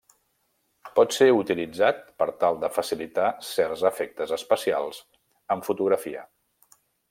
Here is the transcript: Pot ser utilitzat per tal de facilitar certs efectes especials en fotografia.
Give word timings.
Pot 0.99 1.11
ser 1.17 1.27
utilitzat 1.41 1.99
per 2.23 2.27
tal 2.45 2.57
de 2.63 2.71
facilitar 2.79 3.27
certs 3.51 3.85
efectes 3.93 4.35
especials 4.41 5.03
en 5.57 5.63
fotografia. 5.71 6.27